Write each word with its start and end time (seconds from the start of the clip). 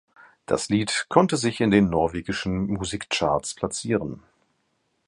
Das 0.47 0.69
Lied 0.69 1.05
konnte 1.09 1.37
sich 1.37 1.61
in 1.61 1.69
den 1.69 1.87
norwegischen 1.91 2.65
Musikcharts 2.65 3.53
platzieren. 3.53 4.23